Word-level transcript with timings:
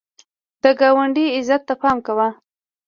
د 0.63 0.63
ګاونډي 0.79 1.25
عزت 1.37 1.61
ته 1.67 1.73
پام 1.81 1.97
کوه 2.07 2.27